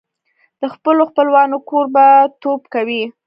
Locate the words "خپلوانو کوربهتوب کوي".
1.09-3.03